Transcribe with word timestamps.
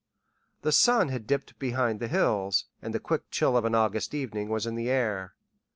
The 0.63 0.71
sun 0.71 1.09
had 1.09 1.27
dipped 1.27 1.59
behind 1.59 1.99
the 1.99 2.07
hills, 2.07 2.65
and 2.81 2.91
the 2.91 2.99
quick 2.99 3.29
chill 3.29 3.55
of 3.55 3.65
an 3.65 3.75
August 3.75 4.15
evening 4.15 4.49
was 4.49 4.65
in 4.65 4.73
the 4.73 4.89
air. 4.89 5.35